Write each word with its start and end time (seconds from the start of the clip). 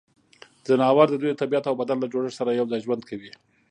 ځناور 0.67 1.07
د 1.09 1.15
دوی 1.21 1.31
د 1.31 1.37
طبعیت 1.41 1.65
او 1.67 1.75
بدن 1.81 1.97
له 1.99 2.07
جوړښت 2.13 2.37
سره 2.39 2.57
یوځای 2.59 2.79
ژوند 2.85 3.01
کوي. 3.09 3.31